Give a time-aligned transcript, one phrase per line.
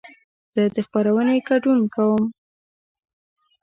[0.53, 2.23] زه د خپرونې ګډون کوم.